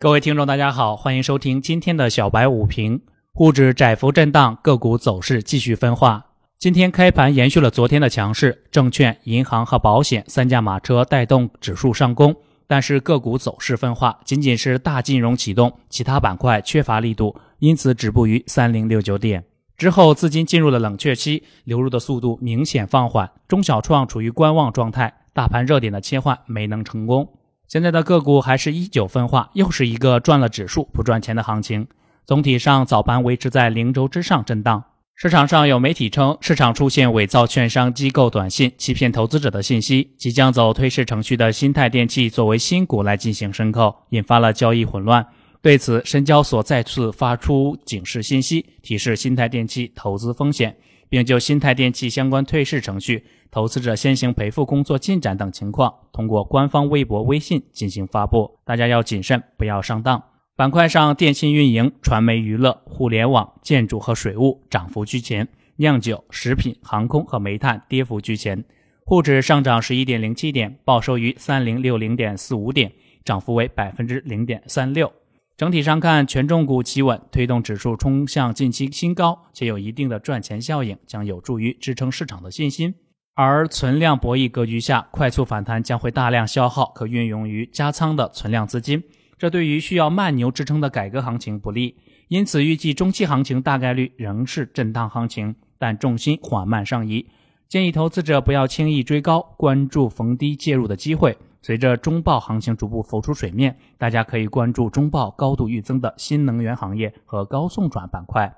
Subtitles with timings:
[0.00, 3.00] 各位听众，大家好，欢迎收听今天的小白午评。
[3.32, 6.26] 沪指窄幅震荡，个股走势继续分化。
[6.56, 12.36] 今天开盘延续了昨天的强势，证券、银行和保险三驾马车带动指数上攻，
[12.68, 19.46] 但是个股走势分化，仅仅是大金融启动，其他板块缺乏力度，因此止步于三零六九点。
[19.76, 27.32] 之后资金进入了冷却期，流入的速度明显放缓，中小创处于观望状态，大盘热点的切换没能成功。
[27.68, 31.86] 现在的个股还是依旧分化，又是一个赚了指数不赚钱的行情。
[32.24, 34.82] 总体上，早盘维持在零轴之上震荡。
[35.14, 40.14] 市场上有媒体称，市场出现伪造券商机构短信，欺骗投资者的信息。
[40.16, 45.26] 即将走退市程序的新泰电器作为新股来进行申购，引发了交易混乱。
[45.60, 50.78] 对此，深交所再次发出警示信息，提示新泰电器投资风险。
[51.10, 58.58] 并就新泰电器相关退市程序、投资者先行赔付工作进展等情况，通过官方微博、微信进行发布。
[58.64, 60.20] 大家要谨慎，不要上当。
[60.56, 68.64] 板块上，电信运营、传媒娱乐、互联网、建筑和水务涨幅居前，酿酒、食品、航空和煤炭跌幅居前。
[69.04, 72.90] 沪指上涨十一点零七点，报收于三零六零点四五点，
[73.24, 75.12] 涨幅为百分之零点三六。
[75.56, 82.96] 整体上看，权重股企稳，推动指数冲向近期新高，且有一定的赚钱效应，将有助于支撑市场的信心。
[83.40, 89.00] 而存量博弈格局下，快速反弹将会大量消耗可运用于加仓的存量资金，
[89.38, 91.94] 这对于需要慢牛支撑的改革行情不利。
[92.26, 97.24] 因此，预计中期行情大概率仍是震荡行情，但重心缓慢上移。
[97.68, 101.38] 建议投资者不要轻易追高，关注逢低介入的机会。
[101.62, 108.52] 随着中报行情逐步浮出水面，大家可以关注中报高度预增的新能源行业和高送转板块。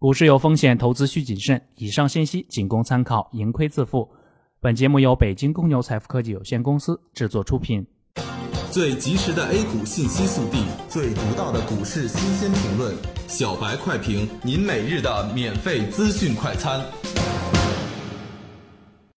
[0.00, 1.62] 股市有风险，投资需谨慎。
[1.76, 4.10] 以上信息仅供参考，盈亏自负。
[4.64, 7.86] 本节目由北京公牛财富科技有限公司制作出品。
[8.70, 12.94] 最及时的 A 股信息速递，最独到的股市新鲜评论，
[13.28, 16.82] 小白快评，您每日的免费资讯快餐。